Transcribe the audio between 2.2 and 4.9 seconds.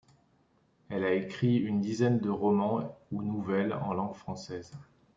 romans ou nouvelles, en langue française.